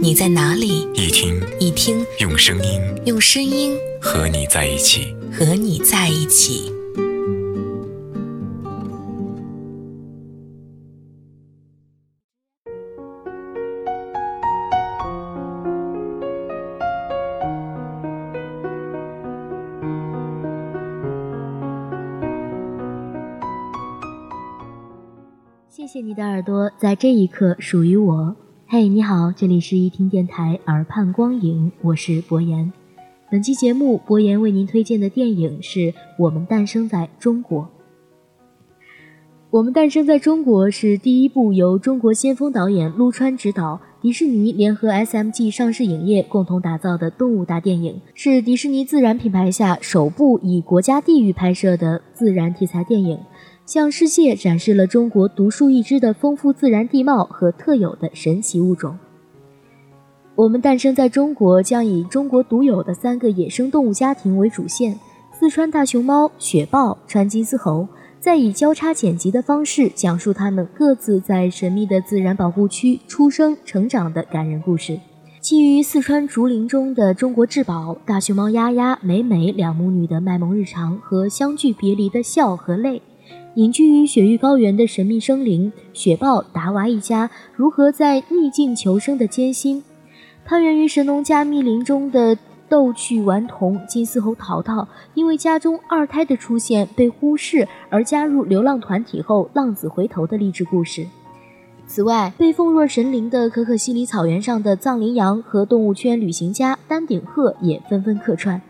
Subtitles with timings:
[0.00, 6.70] 你在哪里，一听一听，用声音，用声音和你在一起，和你在一起。
[25.68, 28.36] 谢谢你的耳朵，在这一刻属于我。
[28.66, 32.72] 嘿，你好，这里是一听电台耳畔光影，我是博言。
[33.30, 35.80] 本期节目，博言为您推荐的电影是
[36.18, 37.62] 《我们诞生在中国》。
[39.50, 53.18] 《我们诞生在中国》是第一部由中国先锋导演陆川执导，迪士尼联合 SMG 上市影业共同打造的动物大电影，是迪士尼自然品牌下首部以国家地域拍摄的自然题材电影。
[53.66, 58.98] 向世界展示了中国独树一帜的丰富自然地貌和特有的神奇物种。
[60.34, 64.98] 我们诞生在中国，将以中国独有的三个野生动物家庭为主线：
[65.32, 67.88] 四川大熊猫、雪豹、川金丝猴，
[68.20, 74.98] 再以交叉剪辑的方式讲述它们各自在神秘的自然保护区出生、成长的感人故事。
[75.40, 83.00] 基于四川竹林中的中国至宝大熊猫丫丫、美美两母女的卖萌日常和相聚别离的笑和泪。
[83.54, 89.82] 隐居于雪域高原的神秘生灵雪豹达娃一家如何在逆境求生的艰辛？
[90.44, 92.36] 攀援于神农架密林中的
[92.68, 101.06] 逗趣顽童金丝猴淘淘，因为家中二胎的出现被忽视而加入流浪团体后浪子回头的励志故事。
[101.86, 108.60] 此外，被奉若神灵的可可西里草原上的藏羚羊和动物圈旅行家丹顶鹤也纷纷客串。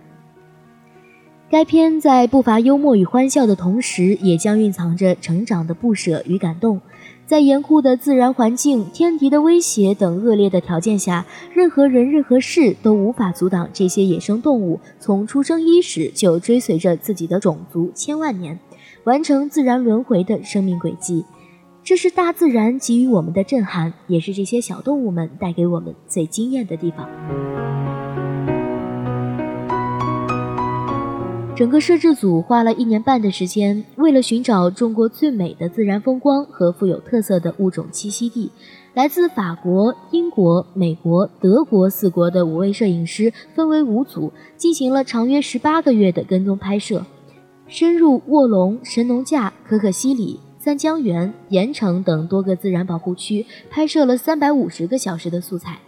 [1.50, 6.80] 该片在不乏幽默与欢笑的同时，也将蕴藏着成长的不舍与感动。
[7.26, 18.58] 在严酷的自然环境、天敌的威胁等恶劣的条件下，任何人、任何事都无法阻挡这些野生动物从出生伊始就追随着自己的种族千万年，
[19.04, 21.24] 完成自然轮回的生命轨迹。
[21.82, 27.08] 这是大自然给予我们的震撼，也是这些小动物们带给我们最惊艳的地方。
[31.56, 38.50] 整个摄制组花了一年半的时间，为了寻找中国最美的自然风光和富有特色的物种栖息地，
[38.92, 47.06] 来自法国、英国、美国、德国四国的五位摄影师分为五组，进行了长约十八个月的跟踪拍摄，
[47.68, 55.78] 深入卧龙、神农架、可可西里、三江源、盐城等多个自然保护区，拍摄了三百五十个小时的素材。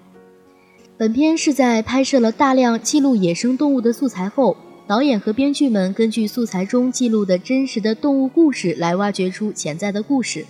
[0.96, 4.56] 本片是在拍摄了大量记录野生动物的素材后。
[4.86, 10.46] 导演和编剧们根据素材中记录的真实的动物故事来挖掘出潜在的故事。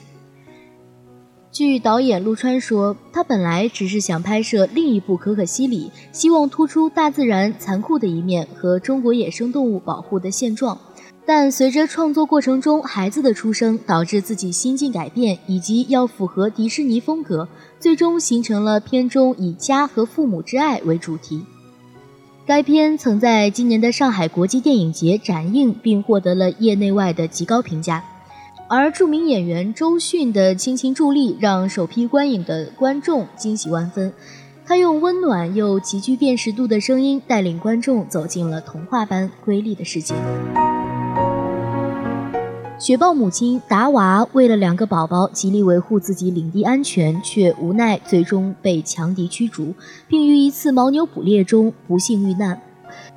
[1.50, 10.78] 据导演陆川说，他本来只是想拍摄另一部《可可西里》，希望突出大自然残酷的一面和中国野生动物保护的现状。
[11.24, 17.48] 但随着创作过程中孩子的出生，导致自己心境改变，以及要符合迪士尼风格，
[17.80, 21.42] 最终形成了片中以家和父母之爱为主题。
[22.46, 28.04] 该片曾在今年的上海国际电影节展映，并获得了业内外的极高评价。
[28.68, 34.12] 而著名演员周迅的倾情助力，让首批观影的观众惊喜万分。
[34.64, 40.14] 他用温暖又极具辨识度的声音，带领观众走进了童话般瑰丽的世界。
[42.78, 49.72] 雪豹母亲达娃为了两个宝宝，极力维护自己领地安全，却无奈最终被强敌驱逐，
[50.06, 52.60] 并于一次牦牛捕猎中不幸遇难。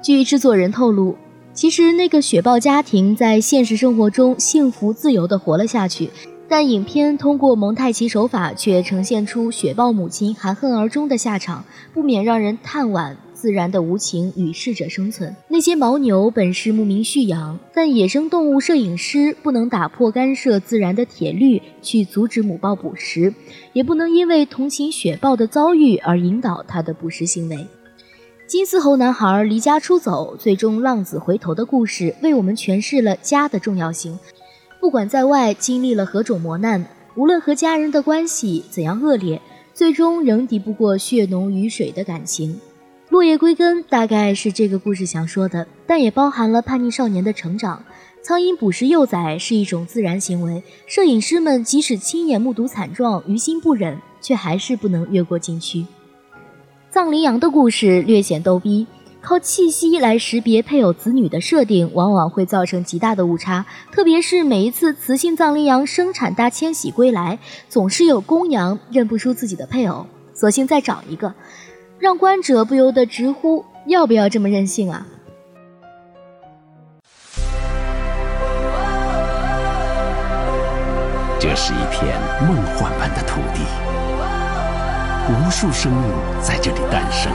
[0.01, 1.17] 据制作人透露，
[1.53, 6.09] 其实那个雪豹家庭在现实生活中幸福自由地活了下去，
[6.47, 13.13] 但影片通过蒙太奇手法却呈现出雪豹母亲含恨而终的下场，不免让人叹惋。
[13.39, 15.33] 自然的无情与适者生存。
[15.47, 23.33] 那些牦牛本是牧民蓄养，但野生动物摄影师不能打破干涉自然的铁律去阻止母豹捕食，
[23.71, 27.65] 也不能因为同情雪豹的遭遇而引导它的捕食行为。
[28.45, 34.19] 金丝猴男孩离家出走，最终浪子回头的故事，为我们诠释了家的重要性。
[34.81, 39.41] 不管在外经历了何种磨难，无论和家人的关系怎样恶劣，
[39.73, 42.59] 最终仍敌不过血浓于水的感情。
[43.09, 47.83] 落叶归根大概是这个故事想说的，但也包含了叛逆少年的成长。
[48.21, 55.87] 苍蝇捕食幼崽是一种自然行为，摄影师们即使亲眼目睹惨状，于心不忍，却还是不能越过禁区。
[56.91, 58.85] 藏羚羊的故事略显逗逼，
[59.21, 63.65] 靠气息来识别配偶子女的设定，往往会造成极大的误差。
[63.91, 67.39] 特别是每一次雌性藏羚羊生产大迁徙归来，
[67.69, 71.33] 总是有公羊认不出自己的配偶，索性再找一个。
[71.99, 75.05] 让观者不由得直呼：要不要这么任性啊？
[81.37, 82.17] 这是一片
[82.47, 83.59] 梦幻般的土地，
[85.27, 86.09] 无数生命
[86.41, 87.29] 在这里诞生。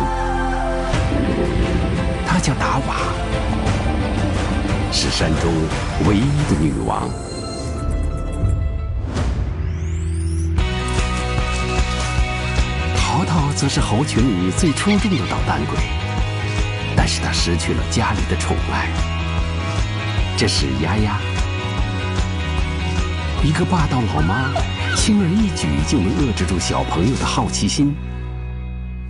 [2.27, 3.13] 她叫达瓦，
[4.91, 5.53] 是山中
[6.09, 7.07] 唯一的女王。
[13.57, 15.79] 则是猴群里最出众的捣蛋鬼，
[16.97, 18.89] 但是他失去了家里的宠爱。
[20.37, 21.21] 这是丫丫，
[23.45, 24.53] 一个霸道老妈，
[24.97, 27.95] 轻而易举就能遏制住小朋友的好奇心。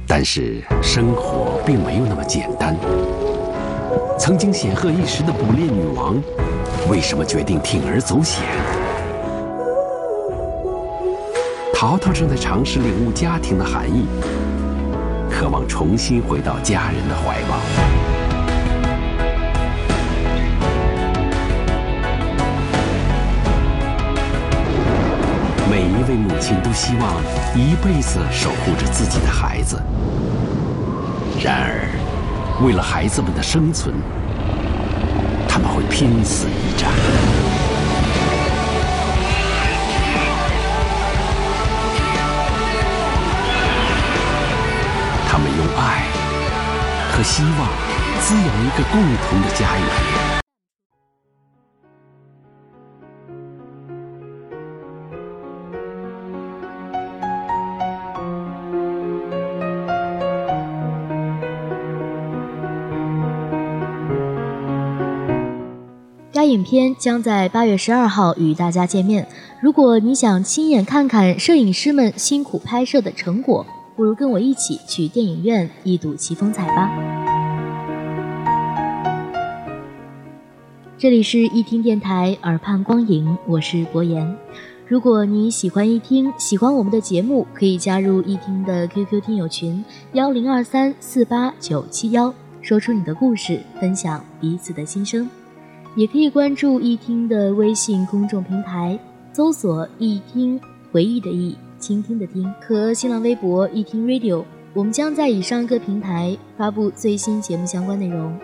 [0.06, 2.76] 但是生活并没有那么简单。
[4.18, 6.14] 曾经显赫一时的捕猎女王，
[6.90, 8.42] 为什么决定铤而走险？
[11.74, 14.06] 淘淘正在尝试领悟家庭的含义，
[15.28, 17.58] 渴望重新回到家人的怀抱。
[25.68, 27.20] 每一位母亲都希望
[27.54, 29.82] 一辈子守护着自己的孩子，
[31.42, 33.92] 然而，为了孩子们的生存，
[35.48, 36.88] 他们会拼死一战。
[47.36, 47.68] 希望
[48.20, 49.84] 滋养一个共同的家园。
[66.32, 69.26] 该影片将在八月十二号与大家见面。
[69.60, 73.66] 如果你想亲眼看看摄影师们辛苦拍摄的成果，
[73.96, 77.23] 不如跟我一起去电影院一睹其风采吧。
[81.04, 84.34] 这里是一听电台耳畔光影，我是博言。
[84.88, 89.84] 如果你喜欢一听，喜欢我们的节目，可以加入一听的 QQ 听友群
[90.14, 95.28] 幺零二三四八九七幺，说出你的故事，分享彼此的心声。
[95.94, 98.98] 也可以关注一听的微信公众平台，
[99.34, 100.58] 搜索“一听
[100.90, 104.42] 回忆的忆，倾听的听”和新浪微博“一听 Radio”，
[104.72, 108.34] 我们将在以上各平台发布最新节目相关内容。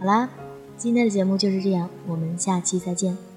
[0.00, 0.28] 好啦，
[0.78, 3.27] 今天的节目就是这样，我们下期再见。